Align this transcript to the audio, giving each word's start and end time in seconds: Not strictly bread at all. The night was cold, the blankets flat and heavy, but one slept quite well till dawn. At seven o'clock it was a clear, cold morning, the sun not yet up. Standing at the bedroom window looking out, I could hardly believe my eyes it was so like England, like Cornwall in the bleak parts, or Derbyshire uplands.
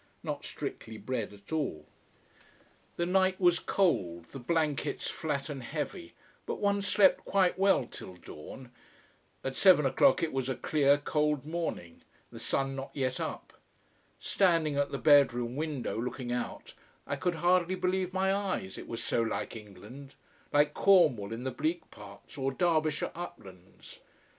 Not 0.23 0.43
strictly 0.43 0.97
bread 0.97 1.31
at 1.31 1.51
all. 1.51 1.85
The 2.95 3.05
night 3.05 3.39
was 3.39 3.59
cold, 3.59 4.25
the 4.31 4.39
blankets 4.39 5.11
flat 5.11 5.47
and 5.47 5.61
heavy, 5.61 6.15
but 6.47 6.59
one 6.59 6.81
slept 6.81 7.23
quite 7.23 7.59
well 7.59 7.85
till 7.85 8.15
dawn. 8.15 8.71
At 9.43 9.55
seven 9.55 9.85
o'clock 9.85 10.23
it 10.23 10.33
was 10.33 10.49
a 10.49 10.55
clear, 10.55 10.97
cold 10.97 11.45
morning, 11.45 12.01
the 12.31 12.39
sun 12.39 12.75
not 12.75 12.89
yet 12.95 13.19
up. 13.19 13.53
Standing 14.19 14.75
at 14.75 14.89
the 14.91 14.97
bedroom 14.97 15.55
window 15.55 16.01
looking 16.01 16.31
out, 16.31 16.73
I 17.05 17.15
could 17.15 17.35
hardly 17.35 17.75
believe 17.75 18.11
my 18.11 18.33
eyes 18.33 18.79
it 18.79 18.87
was 18.87 19.03
so 19.03 19.21
like 19.21 19.55
England, 19.55 20.15
like 20.51 20.73
Cornwall 20.73 21.31
in 21.31 21.43
the 21.43 21.51
bleak 21.51 21.91
parts, 21.91 22.39
or 22.39 22.51
Derbyshire 22.51 23.11
uplands. 23.13 23.99